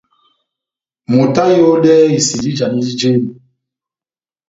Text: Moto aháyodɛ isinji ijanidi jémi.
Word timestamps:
Moto 1.11 1.37
aháyodɛ 1.43 1.93
isinji 2.17 2.49
ijanidi 2.53 2.91
jémi. 2.99 3.31